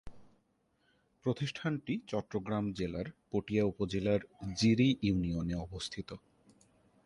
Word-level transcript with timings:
প্রতিষ্ঠানটি 1.25 1.93
চট্টগ্রাম 2.07 2.65
জেলার 2.71 3.07
পটিয়া 3.31 3.63
উপজেলার 3.65 4.21
জিরি 4.55 4.89
ইউনিয়নে 5.01 5.55
অবস্থিত। 5.55 6.09